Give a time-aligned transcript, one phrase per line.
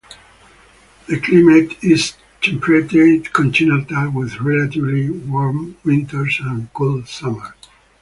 [1.07, 7.53] The climate is temperate continental with relatively warm winters and cool summers.